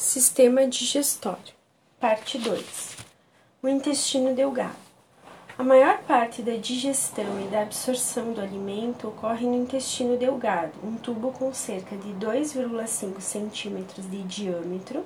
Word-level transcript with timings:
Sistema 0.00 0.66
digestório. 0.66 1.52
Parte 2.00 2.38
2. 2.38 2.96
O 3.62 3.68
intestino 3.68 4.34
delgado. 4.34 4.74
A 5.58 5.62
maior 5.62 5.98
parte 5.98 6.40
da 6.40 6.56
digestão 6.56 7.38
e 7.38 7.48
da 7.48 7.60
absorção 7.60 8.32
do 8.32 8.40
alimento 8.40 9.08
ocorre 9.08 9.46
no 9.46 9.54
intestino 9.54 10.16
delgado, 10.16 10.72
um 10.82 10.96
tubo 10.96 11.30
com 11.32 11.52
cerca 11.52 11.98
de 11.98 12.14
2,5 12.14 13.20
centímetros 13.20 14.10
de 14.10 14.22
diâmetro 14.22 15.04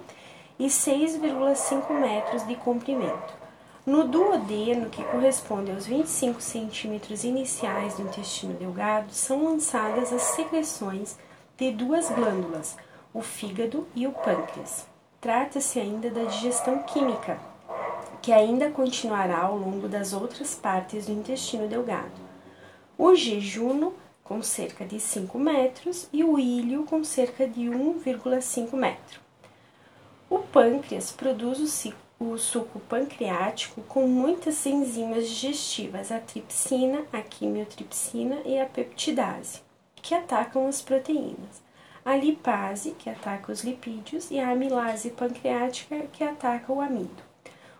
e 0.61 0.67
6,5 0.67 1.93
metros 1.93 2.47
de 2.47 2.55
comprimento. 2.55 3.35
No 3.85 4.07
duodeno, 4.07 4.89
que 4.91 5.03
corresponde 5.03 5.73
aos 5.73 5.87
25 5.89 6.41
centímetros 6.41 7.25
iniciais 7.25 7.97
do 7.97 8.03
intestino 8.03 8.55
delgado, 8.55 9.13
são 9.13 9.45
lançadas 9.45 10.13
as 10.13 10.23
secreções 10.23 11.19
de 11.59 11.73
duas 11.73 12.09
glândulas, 12.11 12.77
o 13.15 13.23
fígado 13.23 13.87
e 13.95 14.09
o 14.09 14.12
pâncreas. 14.12 14.89
Trata-se 15.21 15.79
ainda 15.79 16.11
da 16.11 16.25
digestão 16.25 16.83
química, 16.83 17.38
que 18.21 18.33
ainda 18.33 18.71
continuará 18.71 19.43
ao 19.43 19.57
longo 19.57 19.87
das 19.87 20.12
outras 20.12 20.57
partes 20.57 21.07
do 21.07 21.12
intestino 21.12 21.69
delgado. 21.69 22.11
O 22.98 23.15
jejuno, 23.15 23.95
com 24.24 24.43
cerca 24.43 24.85
de 24.85 24.98
5 24.98 25.38
metros, 25.38 26.09
e 26.12 26.24
o 26.24 26.38
ilho, 26.41 26.85
com 26.85 27.05
cerca 27.05 27.47
de 27.47 27.61
1,5 27.62 28.74
metro. 28.74 29.21
O 30.29 30.41
pâncreas 30.41 31.12
produz 31.12 31.87
o, 32.19 32.37
suco 32.37 32.80
pancreático 32.80 33.80
com 33.83 34.09
muitas 34.09 34.66
enzimas 34.66 35.29
digestivas, 35.29 36.10
a 36.10 36.19
tripsina, 36.19 37.05
a 37.12 37.23
quimiotripsina 37.23 38.41
e 38.45 38.59
a 38.59 38.66
peptidase, 38.66 39.60
que 39.96 40.15
atacam 40.15 40.66
as 40.66 40.83
proteínas 40.83 41.63
a 42.05 42.17
lipase, 42.17 42.93
que 42.93 43.09
ataca 43.09 43.51
os 43.51 43.65
lipídios, 43.65 44.31
e 44.31 44.39
a 44.39 44.51
amilase 44.51 45.11
pancreática, 45.11 46.07
que 46.13 46.23
ataca 46.23 46.73
o 46.73 46.80
amido. 46.80 47.23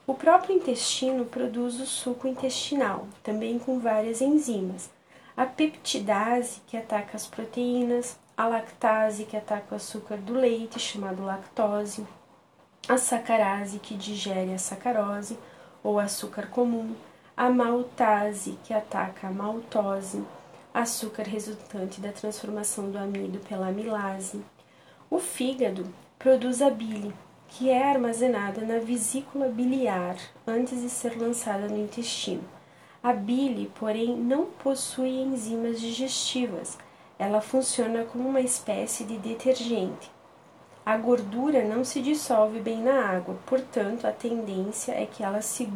O 0.07 0.15
próprio 0.15 0.57
intestino 0.57 1.25
produz 1.25 1.81
o 1.81 1.87
suco 1.87 2.29
intestinal, 2.29 3.07
também 3.23 3.59
com 3.59 3.79
várias 3.79 4.21
enzimas. 4.21 4.91
A 5.37 5.45
peptidase, 5.47 6.61
que 6.67 6.77
ataca 6.77 7.17
as 7.17 7.27
proteínas, 7.27 8.19
a 8.37 8.47
lactase, 8.47 9.25
que 9.25 9.37
ataca 9.37 9.67
o 9.73 9.77
açúcar 9.77 10.17
do 10.19 10.35
leite, 10.35 10.79
chamado 10.79 11.25
lactose, 11.25 12.07
a 12.89 12.99
sacarase, 12.99 13.79
que 13.79 13.95
digere 13.95 14.53
a 14.53 14.59
sacarose 14.59 15.39
ou 15.83 15.99
açúcar 15.99 16.49
comum, 16.49 16.95
a 17.37 17.49
maltase, 17.49 18.59
que 18.65 18.75
ataca 18.75 19.29
a 19.29 19.31
maltose, 19.31 20.23
açúcar 20.75 21.23
resultante 21.23 22.01
da 22.01 22.11
transformação 22.11 22.91
do 22.91 22.99
amido 22.99 23.39
pela 23.49 23.69
amilase. 23.69 24.45
O 25.09 25.21
fígado 25.21 25.87
produz 26.19 26.61
a 26.61 26.69
bile, 26.69 27.15
que 27.47 27.71
é 27.71 27.91
armazenada 27.91 28.61
na 28.63 28.81
vesícula 28.81 29.47
biliar 29.49 30.17
antes 30.45 30.81
de 30.81 30.91
ser 30.91 31.17
lançada 31.17 31.69
no 31.69 31.79
intestino. 31.79 32.43
A 33.01 33.13
bile, 33.13 33.71
porém, 33.79 34.17
não 34.17 34.47
possui 34.47 35.11
enzimas 35.11 35.81
digestivas. 35.81 36.77
Ela 37.17 37.41
funciona 37.41 38.05
como 38.05 38.29
uma 38.29 38.41
espécie 38.41 39.05
de 39.05 39.17
detergente. 39.17 40.11
A 40.85 40.97
gordura 40.97 41.63
não 41.63 41.85
se 41.85 42.03
dissolve 42.03 42.59
bem 42.59 42.83
na 42.83 43.11
água, 43.11 43.37
portanto, 43.47 44.07
a 44.07 44.11
tendência 44.11 44.93
é 44.93 45.07
que 45.07 45.23
ela 45.23 45.41
se, 45.41 45.69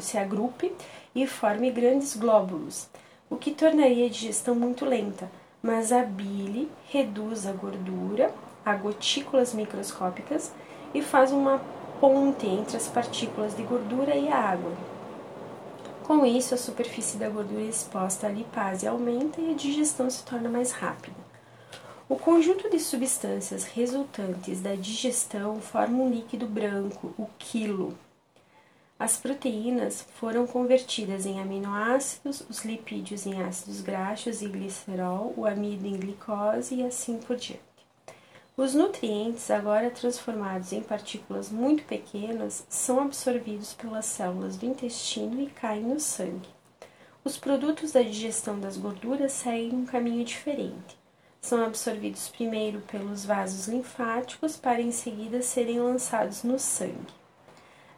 se 0.00 0.18
agrupe 0.18 0.74
e 1.14 1.24
forme 1.24 1.70
grandes 1.70 2.16
glóbulos 2.16 2.88
o 3.30 3.36
que 3.36 3.52
tornaria 3.52 4.06
a 4.06 4.10
digestão 4.10 4.54
muito 4.54 4.84
lenta, 4.84 5.30
mas 5.62 5.92
a 5.92 6.02
bile 6.02 6.68
reduz 6.88 7.46
a 7.46 7.52
gordura 7.52 8.34
a 8.64 8.74
gotículas 8.74 9.54
microscópicas 9.54 10.52
e 10.92 11.00
faz 11.00 11.32
uma 11.32 11.60
ponte 12.00 12.46
entre 12.46 12.76
as 12.76 12.88
partículas 12.88 13.56
de 13.56 13.62
gordura 13.62 14.14
e 14.14 14.28
a 14.28 14.36
água. 14.36 14.72
Com 16.02 16.26
isso, 16.26 16.54
a 16.54 16.58
superfície 16.58 17.16
da 17.16 17.28
gordura 17.28 17.62
exposta 17.62 18.26
à 18.26 18.30
lipase 18.30 18.86
aumenta 18.86 19.40
e 19.40 19.52
a 19.52 19.54
digestão 19.54 20.10
se 20.10 20.24
torna 20.24 20.48
mais 20.48 20.72
rápida. 20.72 21.16
O 22.08 22.16
conjunto 22.16 22.68
de 22.68 22.80
substâncias 22.80 23.64
resultantes 23.64 24.60
da 24.60 24.74
digestão 24.74 25.60
forma 25.60 26.02
um 26.02 26.10
líquido 26.10 26.46
branco, 26.46 27.14
o 27.16 27.28
quilo, 27.38 27.96
as 29.00 29.16
proteínas 29.16 30.06
foram 30.16 30.46
convertidas 30.46 31.24
em 31.24 31.40
aminoácidos, 31.40 32.44
os 32.50 32.66
lipídios 32.66 33.24
em 33.24 33.40
ácidos 33.40 33.80
graxos 33.80 34.42
e 34.42 34.46
glicerol, 34.46 35.32
o 35.38 35.46
amido 35.46 35.86
em 35.86 35.98
glicose 35.98 36.74
e 36.74 36.86
assim 36.86 37.16
por 37.16 37.36
diante. 37.36 37.62
Os 38.54 38.74
nutrientes, 38.74 39.50
agora 39.50 39.90
transformados 39.90 40.70
em 40.74 40.82
partículas 40.82 41.50
muito 41.50 41.82
pequenas, 41.84 42.66
são 42.68 43.00
absorvidos 43.00 43.72
pelas 43.72 44.04
células 44.04 44.58
do 44.58 44.66
intestino 44.66 45.40
e 45.40 45.46
caem 45.46 45.84
no 45.84 45.98
sangue. 45.98 46.50
Os 47.24 47.38
produtos 47.38 47.92
da 47.92 48.02
digestão 48.02 48.60
das 48.60 48.76
gorduras 48.76 49.32
seguem 49.32 49.76
um 49.76 49.86
caminho 49.86 50.26
diferente. 50.26 50.98
São 51.40 51.64
absorvidos 51.64 52.28
primeiro 52.28 52.82
pelos 52.82 53.24
vasos 53.24 53.66
linfáticos 53.66 54.58
para 54.58 54.82
em 54.82 54.92
seguida 54.92 55.40
serem 55.40 55.80
lançados 55.80 56.42
no 56.42 56.58
sangue. 56.58 57.19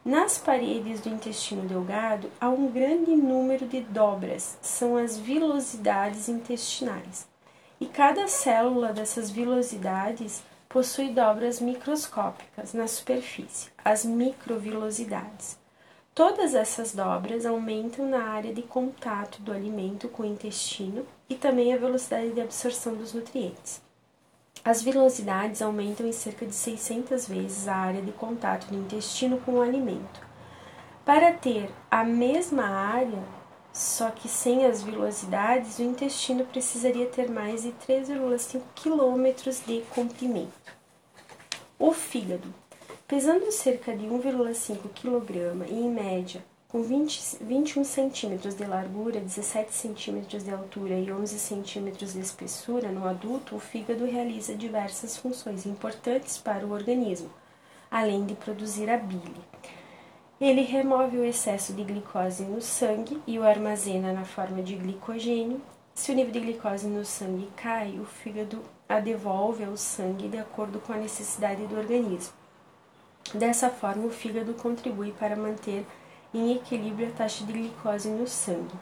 Nas 0.05 0.37
paredes 0.37 0.99
do 0.99 1.07
intestino 1.07 1.61
delgado 1.61 2.29
há 2.39 2.49
um 2.49 2.69
grande 2.69 3.15
número 3.15 3.65
de 3.65 3.79
dobras, 3.79 4.57
são 4.61 4.97
as 4.97 5.17
vilosidades 5.17 6.27
intestinais. 6.27 7.25
E 7.79 7.85
cada 7.85 8.27
célula 8.27 8.91
dessas 8.91 9.29
vilosidades 9.29 10.43
possui 10.67 11.11
dobras 11.11 11.61
microscópicas 11.61 12.73
na 12.73 12.85
superfície, 12.85 13.69
as 13.83 14.03
microvilosidades. 14.03 15.57
Todas 16.13 16.53
essas 16.53 16.93
dobras 16.93 17.45
aumentam 17.45 18.05
na 18.05 18.23
área 18.25 18.53
de 18.53 18.61
contato 18.61 19.41
do 19.41 19.53
alimento 19.53 20.09
com 20.09 20.23
o 20.23 20.25
intestino 20.25 21.05
e 21.29 21.35
também 21.35 21.73
a 21.73 21.77
velocidade 21.77 22.31
de 22.31 22.41
absorção 22.41 22.93
dos 22.93 23.13
nutrientes. 23.13 23.82
As 24.65 24.81
vilosidades 24.81 25.61
aumentam 25.61 26.07
em 26.07 26.13
cerca 26.13 26.45
de 26.45 26.55
600 26.55 27.27
vezes 27.27 27.67
a 27.67 27.75
área 27.75 28.01
de 28.01 28.13
contato 28.13 28.67
do 28.67 28.77
intestino 28.77 29.37
com 29.41 29.55
o 29.55 29.61
alimento. 29.61 30.21
Para 31.03 31.33
ter 31.33 31.69
a 31.91 32.05
mesma 32.05 32.63
área, 32.63 33.21
só 33.73 34.09
que 34.09 34.29
sem 34.29 34.65
as 34.65 34.81
vilosidades, 34.81 35.79
o 35.79 35.83
intestino 35.83 36.45
precisaria 36.45 37.07
ter 37.07 37.29
mais 37.29 37.63
de 37.63 37.73
3,5 37.73 38.61
km 38.73 39.51
de 39.67 39.81
comprimento. 39.93 40.53
O 41.77 41.91
fígado, 41.91 42.47
pesando 43.05 43.51
cerca 43.51 43.93
de 43.93 44.05
1,5 44.05 44.77
kg 44.95 45.69
e 45.69 45.73
em 45.73 45.91
média 45.91 46.41
com 46.73 46.81
20, 46.81 47.37
21 47.39 47.83
centímetros 47.83 48.55
de 48.55 48.65
largura, 48.65 49.19
17 49.19 49.71
centímetros 49.71 50.43
de 50.43 50.49
altura 50.49 50.95
e 50.95 51.11
11 51.11 51.37
centímetros 51.37 52.13
de 52.13 52.19
espessura, 52.19 52.91
no 52.91 53.07
adulto, 53.07 53.55
o 53.55 53.59
fígado 53.59 54.05
realiza 54.05 54.55
diversas 54.55 55.15
funções 55.15 55.67
importantes 55.67 56.39
para 56.39 56.65
o 56.65 56.71
organismo, 56.71 57.29
além 57.91 58.25
de 58.25 58.33
produzir 58.33 58.89
a 58.89 58.97
bile. 58.97 59.35
Ele 60.41 60.63
remove 60.63 61.17
o 61.17 61.23
excesso 61.23 61.73
de 61.73 61.83
glicose 61.83 62.43
no 62.43 62.59
sangue 62.59 63.21
e 63.27 63.37
o 63.37 63.43
armazena 63.43 64.11
na 64.11 64.25
forma 64.25 64.63
de 64.63 64.75
glicogênio. 64.75 65.61
Se 65.93 66.11
o 66.11 66.15
nível 66.15 66.31
de 66.31 66.39
glicose 66.39 66.87
no 66.87 67.05
sangue 67.05 67.49
cai, 67.55 67.99
o 67.99 68.05
fígado 68.05 68.63
a 68.89 68.99
devolve 68.99 69.63
ao 69.63 69.77
sangue 69.77 70.27
de 70.27 70.39
acordo 70.39 70.79
com 70.79 70.91
a 70.91 70.97
necessidade 70.97 71.67
do 71.67 71.77
organismo. 71.77 72.33
Dessa 73.31 73.69
forma, 73.69 74.07
o 74.07 74.09
fígado 74.09 74.55
contribui 74.55 75.11
para 75.11 75.35
manter 75.35 75.85
em 76.33 76.55
equilíbrio 76.55 77.07
a 77.07 77.11
taxa 77.11 77.45
de 77.45 77.53
glicose 77.53 78.09
no 78.09 78.27
sangue, 78.27 78.73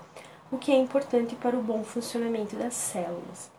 o 0.52 0.58
que 0.58 0.72
é 0.72 0.76
importante 0.76 1.36
para 1.36 1.58
o 1.58 1.62
bom 1.62 1.84
funcionamento 1.84 2.56
das 2.56 2.74
células. 2.74 3.50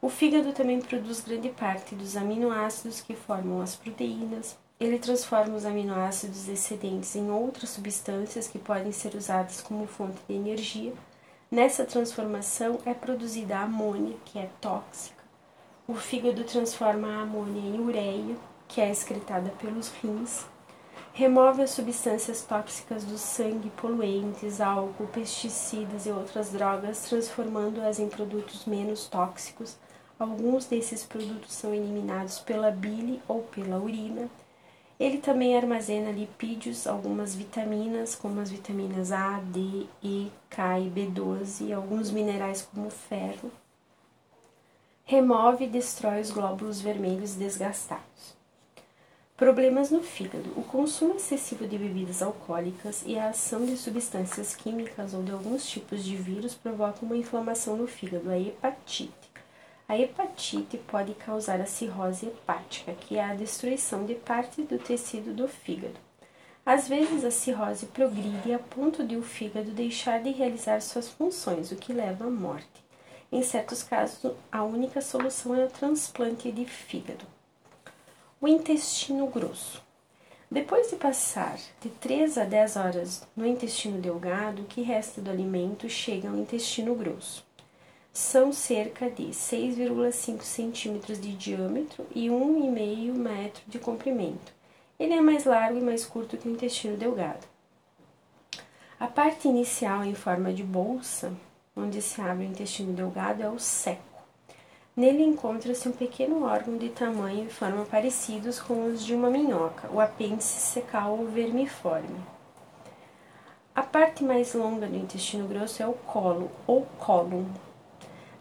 O 0.00 0.10
fígado 0.10 0.52
também 0.52 0.80
produz 0.80 1.20
grande 1.20 1.48
parte 1.48 1.94
dos 1.94 2.16
aminoácidos 2.16 3.00
que 3.00 3.14
formam 3.14 3.62
as 3.62 3.74
proteínas. 3.74 4.56
Ele 4.78 4.98
transforma 4.98 5.54
os 5.56 5.64
aminoácidos 5.64 6.46
excedentes 6.46 7.16
em 7.16 7.30
outras 7.30 7.70
substâncias 7.70 8.46
que 8.46 8.58
podem 8.58 8.92
ser 8.92 9.14
usadas 9.14 9.62
como 9.62 9.86
fonte 9.86 10.18
de 10.28 10.34
energia. 10.34 10.92
Nessa 11.50 11.86
transformação 11.86 12.80
é 12.84 12.92
produzida 12.92 13.56
a 13.56 13.62
amônia, 13.62 14.16
que 14.26 14.38
é 14.38 14.50
tóxica. 14.60 15.24
O 15.88 15.94
fígado 15.94 16.44
transforma 16.44 17.08
a 17.08 17.22
amônia 17.22 17.60
em 17.60 17.80
ureia, 17.80 18.36
que 18.68 18.80
é 18.82 18.90
excretada 18.90 19.50
pelos 19.58 19.88
rins 20.02 20.44
remove 21.14 21.62
as 21.62 21.70
substâncias 21.70 22.42
tóxicas 22.42 23.04
do 23.04 23.16
sangue, 23.16 23.70
poluentes, 23.70 24.60
álcool, 24.60 25.06
pesticidas 25.06 26.06
e 26.06 26.10
outras 26.10 26.50
drogas, 26.50 27.08
transformando-as 27.08 28.00
em 28.00 28.08
produtos 28.08 28.66
menos 28.66 29.06
tóxicos. 29.06 29.76
Alguns 30.18 30.66
desses 30.66 31.04
produtos 31.04 31.52
são 31.52 31.72
eliminados 31.72 32.40
pela 32.40 32.72
bile 32.72 33.22
ou 33.28 33.42
pela 33.42 33.78
urina. 33.78 34.28
Ele 34.98 35.18
também 35.18 35.56
armazena 35.56 36.10
lipídios, 36.10 36.84
algumas 36.84 37.32
vitaminas, 37.34 38.16
como 38.16 38.40
as 38.40 38.50
vitaminas 38.50 39.12
A, 39.12 39.40
D, 39.40 39.86
E, 40.02 40.32
K 40.50 40.80
e 40.80 40.90
B12, 40.90 41.68
e 41.68 41.72
alguns 41.72 42.10
minerais 42.10 42.62
como 42.62 42.90
ferro. 42.90 43.52
Remove 45.04 45.64
e 45.64 45.68
destrói 45.68 46.20
os 46.20 46.32
glóbulos 46.32 46.80
vermelhos 46.80 47.34
desgastados. 47.34 48.43
Problemas 49.36 49.90
no 49.90 50.00
fígado. 50.00 50.48
O 50.56 50.62
consumo 50.62 51.16
excessivo 51.16 51.66
de 51.66 51.76
bebidas 51.76 52.22
alcoólicas 52.22 53.02
e 53.04 53.18
a 53.18 53.30
ação 53.30 53.66
de 53.66 53.76
substâncias 53.76 54.54
químicas 54.54 55.12
ou 55.12 55.24
de 55.24 55.32
alguns 55.32 55.68
tipos 55.68 56.04
de 56.04 56.14
vírus 56.14 56.54
provocam 56.54 57.00
uma 57.02 57.16
inflamação 57.16 57.76
no 57.76 57.88
fígado, 57.88 58.30
a 58.30 58.38
hepatite. 58.38 59.32
A 59.88 59.98
hepatite 59.98 60.78
pode 60.78 61.14
causar 61.14 61.60
a 61.60 61.66
cirrose 61.66 62.26
hepática, 62.26 62.92
que 62.92 63.16
é 63.16 63.24
a 63.24 63.34
destruição 63.34 64.06
de 64.06 64.14
parte 64.14 64.62
do 64.62 64.78
tecido 64.78 65.34
do 65.34 65.48
fígado. 65.48 65.98
Às 66.64 66.86
vezes, 66.86 67.24
a 67.24 67.30
cirrose 67.32 67.86
progride 67.86 68.54
a 68.54 68.60
ponto 68.60 69.04
de 69.04 69.16
o 69.16 69.22
fígado 69.22 69.72
deixar 69.72 70.22
de 70.22 70.30
realizar 70.30 70.80
suas 70.80 71.08
funções, 71.08 71.72
o 71.72 71.76
que 71.76 71.92
leva 71.92 72.24
à 72.24 72.30
morte. 72.30 72.84
Em 73.32 73.42
certos 73.42 73.82
casos, 73.82 74.30
a 74.52 74.62
única 74.62 75.00
solução 75.00 75.56
é 75.56 75.64
o 75.64 75.70
transplante 75.70 76.52
de 76.52 76.64
fígado. 76.64 77.33
O 78.40 78.48
intestino 78.48 79.26
grosso. 79.28 79.82
Depois 80.50 80.90
de 80.90 80.96
passar 80.96 81.58
de 81.80 81.88
3 81.88 82.36
a 82.36 82.44
10 82.44 82.76
horas 82.76 83.26
no 83.34 83.46
intestino 83.46 83.98
delgado, 83.98 84.62
o 84.62 84.66
que 84.66 84.82
resta 84.82 85.20
do 85.20 85.30
alimento 85.30 85.88
chega 85.88 86.28
ao 86.28 86.36
intestino 86.36 86.94
grosso. 86.94 87.44
São 88.12 88.52
cerca 88.52 89.10
de 89.10 89.24
6,5 89.24 90.42
centímetros 90.42 91.20
de 91.20 91.32
diâmetro 91.34 92.06
e 92.14 92.28
1,5 92.28 93.14
metro 93.14 93.62
de 93.66 93.78
comprimento. 93.78 94.52
Ele 94.98 95.14
é 95.14 95.20
mais 95.20 95.44
largo 95.44 95.78
e 95.78 95.82
mais 95.82 96.04
curto 96.04 96.36
que 96.36 96.48
o 96.48 96.52
intestino 96.52 96.96
delgado. 96.96 97.46
A 99.00 99.06
parte 99.06 99.48
inicial 99.48 100.04
em 100.04 100.14
forma 100.14 100.52
de 100.52 100.62
bolsa, 100.62 101.32
onde 101.76 102.02
se 102.02 102.20
abre 102.20 102.44
o 102.44 102.48
intestino 102.48 102.92
delgado, 102.92 103.42
é 103.42 103.48
o 103.48 103.58
seco. 103.58 104.13
Nele 104.96 105.24
encontra-se 105.24 105.88
um 105.88 105.92
pequeno 105.92 106.44
órgão 106.44 106.76
de 106.76 106.88
tamanho 106.88 107.46
e 107.46 107.50
forma 107.50 107.84
parecidos 107.84 108.60
com 108.60 108.86
os 108.86 109.04
de 109.04 109.12
uma 109.12 109.28
minhoca, 109.28 109.90
o 109.92 109.98
apêndice 110.00 110.60
secal 110.60 111.18
ou 111.18 111.26
vermiforme. 111.26 112.20
A 113.74 113.82
parte 113.82 114.22
mais 114.22 114.54
longa 114.54 114.86
do 114.86 114.94
intestino 114.94 115.48
grosso 115.48 115.82
é 115.82 115.86
o 115.86 115.94
colo 115.94 116.48
ou 116.64 116.86
cólon. 116.96 117.42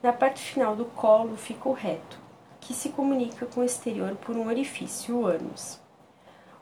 Na 0.04 0.14
parte 0.14 0.44
final 0.44 0.76
do 0.76 0.86
colo 0.86 1.36
fica 1.36 1.68
o 1.68 1.74
reto, 1.74 2.20
que 2.62 2.72
se 2.72 2.90
comunica 2.90 3.48
com 3.48 3.62
o 3.62 3.66
exterior 3.66 4.16
por 4.18 4.36
um 4.36 4.48
orifício, 4.48 5.18
o 5.18 5.26
ânus. 5.26 5.80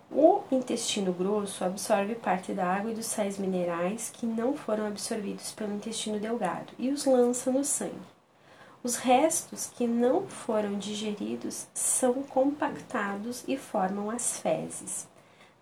O 0.10 0.42
intestino 0.50 1.12
grosso 1.12 1.66
absorve 1.66 2.16
parte 2.16 2.54
da 2.54 2.66
água 2.66 2.92
e 2.92 2.96
dos 2.96 3.08
sais 3.08 3.38
minerais 3.38 4.10
que 4.10 4.26
não 4.26 4.54
foram 4.54 4.88
absorvidos 4.88 5.52
pelo 5.52 5.74
intestino 5.74 6.18
delgado 6.18 6.72
e 6.80 6.90
os 6.92 7.04
lança 7.04 7.52
no 7.52 7.66
sangue. 7.66 8.21
Os 8.84 8.96
restos 8.96 9.68
que 9.68 9.86
não 9.86 10.26
foram 10.28 10.80
digeridos 10.80 11.68
são 11.72 12.24
compactados 12.24 13.44
e 13.48 13.56
formam 13.56 14.10
as 14.10 14.40
fezes. 14.40 15.08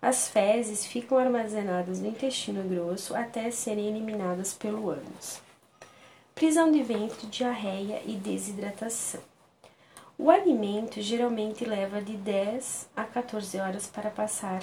As 0.00 0.28
fezes 0.28 0.86
ficam 0.86 1.18
armazenadas 1.18 2.00
no 2.00 2.08
intestino 2.08 2.66
grosso 2.66 3.14
até 3.14 3.50
serem 3.50 3.88
eliminadas 3.88 4.54
pelo 4.54 4.88
ânus. 4.88 5.42
Prisão 6.34 6.72
de 6.72 6.82
ventre, 6.82 7.26
diarreia 7.26 8.00
e 8.06 8.16
desidratação. 8.16 9.20
O 10.16 10.30
alimento 10.30 11.02
geralmente 11.02 11.66
leva 11.66 12.00
de 12.00 12.16
10 12.16 12.88
a 12.96 13.04
14 13.04 13.58
horas 13.58 13.86
para 13.86 14.08
passar 14.08 14.62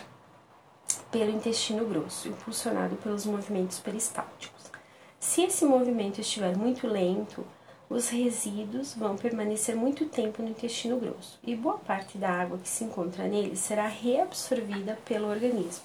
pelo 1.12 1.30
intestino 1.30 1.86
grosso, 1.86 2.28
impulsionado 2.28 2.96
pelos 2.96 3.28
movimentos 3.28 3.80
peristálticos. 3.80 4.72
Se 5.20 5.44
esse 5.44 5.64
movimento 5.64 6.22
estiver 6.22 6.58
muito 6.58 6.88
lento, 6.88 7.46
os 7.90 8.10
resíduos 8.10 8.94
vão 8.94 9.16
permanecer 9.16 9.76
muito 9.76 10.06
tempo 10.06 10.42
no 10.44 10.50
intestino 10.50 11.00
grosso 11.00 11.40
e 11.42 11.56
boa 11.56 11.78
parte 11.78 12.18
da 12.18 12.30
água 12.30 12.58
que 12.58 12.68
se 12.68 12.84
encontra 12.84 13.28
nele 13.28 13.56
será 13.56 13.88
reabsorvida 13.88 14.98
pelo 15.06 15.30
organismo. 15.30 15.84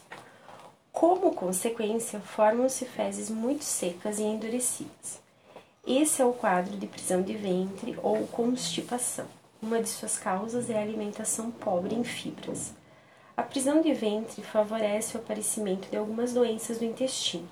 Como 0.90 1.34
consequência, 1.34 2.20
formam-se 2.20 2.84
fezes 2.84 3.31
muito 3.31 3.64
secas 3.64 4.19
e 4.19 4.25
endurecidas. 4.25 5.22
Esse 5.87 6.20
é 6.20 6.25
o 6.25 6.32
quadro 6.32 6.76
de 6.76 6.87
prisão 6.87 7.22
de 7.22 7.34
ventre 7.34 7.99
ou 8.02 8.26
constipação. 8.26 9.26
Uma 9.60 9.81
de 9.81 9.88
suas 9.88 10.19
causas 10.19 10.69
é 10.69 10.78
a 10.78 10.82
alimentação 10.82 11.50
pobre 11.50 11.94
em 11.94 12.04
fibras. 12.04 12.75
A 13.37 13.43
prisão 13.43 13.81
de 13.81 13.94
ventre 13.94 14.43
favorece 14.43 15.16
o 15.16 15.20
aparecimento 15.20 15.88
de 15.88 15.96
algumas 15.96 16.34
doenças 16.34 16.78
do 16.78 16.84
intestino, 16.84 17.49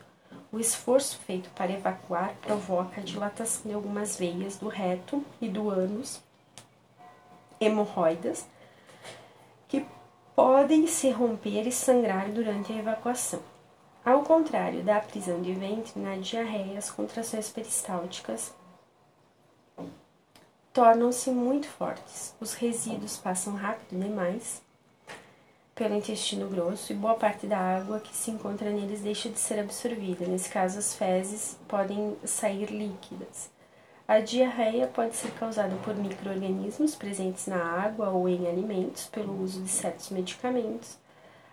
o 0.52 0.58
esforço 0.58 1.18
feito 1.18 1.48
para 1.50 1.72
evacuar 1.72 2.34
provoca 2.42 3.00
a 3.00 3.04
dilatação 3.04 3.62
de 3.64 3.72
algumas 3.72 4.16
veias 4.16 4.56
do 4.56 4.68
reto 4.68 5.24
e 5.40 5.48
do 5.48 5.70
ânus, 5.70 6.20
hemorroidas, 7.60 8.46
que 9.68 9.86
podem 10.34 10.86
se 10.86 11.10
romper 11.10 11.66
e 11.66 11.72
sangrar 11.72 12.30
durante 12.30 12.72
a 12.72 12.76
evacuação. 12.76 13.40
Ao 14.04 14.22
contrário 14.22 14.82
da 14.82 14.98
prisão 15.00 15.40
de 15.40 15.52
ventre, 15.52 16.00
na 16.00 16.16
diarreia, 16.16 16.78
as 16.78 16.90
contrações 16.90 17.50
peristálticas 17.50 18.52
tornam-se 20.72 21.30
muito 21.30 21.68
fortes. 21.68 22.34
Os 22.40 22.54
resíduos 22.54 23.18
passam 23.18 23.54
rápido 23.54 24.00
demais 24.00 24.62
pelo 25.80 25.96
intestino 25.96 26.46
grosso 26.46 26.92
e 26.92 26.94
boa 26.94 27.14
parte 27.14 27.46
da 27.46 27.56
água 27.56 28.00
que 28.00 28.14
se 28.14 28.30
encontra 28.30 28.68
neles 28.70 29.00
deixa 29.00 29.30
de 29.30 29.38
ser 29.40 29.58
absorvida. 29.58 30.26
Nesse 30.26 30.50
caso, 30.50 30.78
as 30.78 30.94
fezes 30.94 31.58
podem 31.66 32.18
sair 32.22 32.66
líquidas. 32.66 33.48
A 34.06 34.20
diarreia 34.20 34.86
pode 34.86 35.16
ser 35.16 35.30
causada 35.30 35.74
por 35.76 35.96
microorganismos 35.96 36.94
presentes 36.94 37.46
na 37.46 37.56
água 37.56 38.10
ou 38.10 38.28
em 38.28 38.46
alimentos 38.46 39.06
pelo 39.06 39.42
uso 39.42 39.62
de 39.62 39.70
certos 39.70 40.10
medicamentos. 40.10 40.98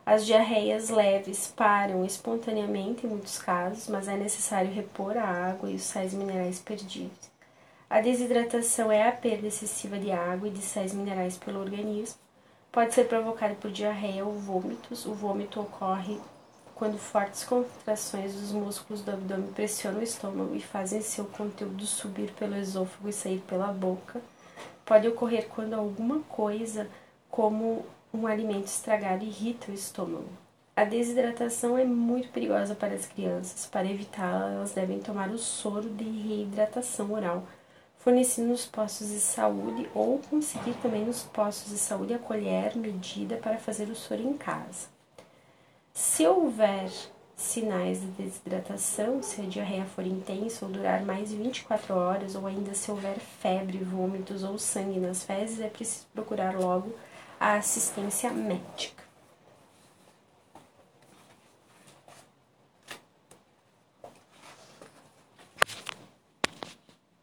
As 0.05 0.25
diarreias 0.25 0.89
leves 0.89 1.53
param 1.55 2.03
espontaneamente 2.03 3.05
em 3.05 3.09
muitos 3.09 3.39
casos, 3.39 3.87
mas 3.87 4.09
é 4.09 4.17
necessário 4.17 4.69
repor 4.69 5.15
a 5.15 5.23
água 5.23 5.71
e 5.71 5.75
os 5.75 5.83
sais 5.83 6.13
minerais 6.13 6.59
perdidos. 6.59 7.31
A 7.89 8.01
desidratação 8.01 8.91
é 8.91 9.07
a 9.07 9.11
perda 9.13 9.47
excessiva 9.47 9.97
de 9.97 10.11
água 10.11 10.49
e 10.49 10.51
de 10.51 10.61
sais 10.61 10.93
minerais 10.93 11.37
pelo 11.37 11.61
organismo 11.61 12.26
Pode 12.77 12.93
ser 12.93 13.05
provocado 13.05 13.55
por 13.55 13.71
diarreia 13.71 14.23
ou 14.23 14.33
vômitos. 14.33 15.07
O 15.07 15.13
vômito 15.15 15.59
ocorre 15.59 16.19
quando 16.75 16.95
fortes 16.99 17.43
contrações 17.43 18.35
dos 18.35 18.51
músculos 18.51 19.01
do 19.01 19.09
abdômen 19.09 19.51
pressionam 19.51 19.99
o 19.99 20.03
estômago 20.03 20.53
e 20.53 20.61
fazem 20.61 21.01
seu 21.01 21.25
conteúdo 21.25 21.83
subir 21.87 22.31
pelo 22.33 22.55
esôfago 22.55 23.09
e 23.09 23.13
sair 23.13 23.39
pela 23.47 23.73
boca. 23.73 24.21
Pode 24.85 25.07
ocorrer 25.07 25.47
quando 25.47 25.73
alguma 25.73 26.19
coisa, 26.29 26.87
como 27.31 27.83
um 28.13 28.27
alimento 28.27 28.67
estragado, 28.67 29.25
irrita 29.25 29.71
o 29.71 29.73
estômago. 29.73 30.29
A 30.75 30.83
desidratação 30.83 31.79
é 31.79 31.83
muito 31.83 32.29
perigosa 32.29 32.75
para 32.75 32.93
as 32.93 33.07
crianças. 33.07 33.65
Para 33.65 33.89
evitá-la, 33.89 34.51
elas 34.51 34.73
devem 34.73 34.99
tomar 34.99 35.31
o 35.31 35.39
soro 35.39 35.89
de 35.89 36.03
reidratação 36.03 37.11
oral 37.11 37.43
fornecido 38.07 38.47
nos 38.47 38.65
postos 38.65 39.09
de 39.09 39.19
saúde 39.19 39.89
ou 39.93 40.19
conseguir 40.29 40.73
também 40.75 41.03
nos 41.03 41.23
postos 41.23 41.73
de 41.73 41.77
saúde 41.77 42.13
a 42.13 42.17
colher 42.17 42.73
medida 42.77 43.35
para 43.35 43.57
fazer 43.57 43.89
o 43.89 43.95
soro 43.97 44.21
em 44.21 44.37
casa. 44.37 44.87
Se 45.93 46.25
houver 46.25 46.89
sinais 47.35 47.99
de 47.99 48.07
desidratação, 48.07 49.21
se 49.21 49.41
a 49.41 49.43
diarreia 49.43 49.83
for 49.83 50.05
intensa 50.05 50.65
ou 50.65 50.71
durar 50.71 51.03
mais 51.03 51.31
de 51.31 51.35
24 51.35 51.93
horas, 51.93 52.33
ou 52.33 52.47
ainda 52.47 52.73
se 52.73 52.89
houver 52.89 53.19
febre, 53.19 53.79
vômitos 53.79 54.41
ou 54.41 54.57
sangue 54.57 55.01
nas 55.01 55.23
fezes, 55.23 55.59
é 55.59 55.67
preciso 55.67 56.07
procurar 56.13 56.57
logo 56.57 56.95
a 57.37 57.55
assistência 57.55 58.31
médica. 58.31 59.06